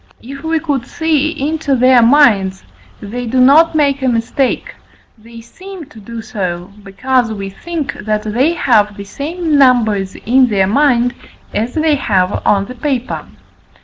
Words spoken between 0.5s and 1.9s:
could see into